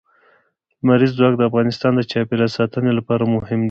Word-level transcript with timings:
لمریز 0.83 1.11
ځواک 1.17 1.33
د 1.37 1.41
افغانستان 1.49 1.91
د 1.95 2.01
چاپیریال 2.11 2.51
ساتنې 2.57 2.91
لپاره 2.99 3.23
مهم 3.35 3.59
دي. 3.59 3.59